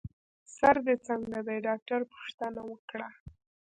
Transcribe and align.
سر 0.55 0.75
دي 0.85 0.95
څنګه 1.07 1.39
دی؟ 1.47 1.57
ډاکټر 1.67 1.99
پوښتنه 2.13 2.61
وکړه. 2.71 3.07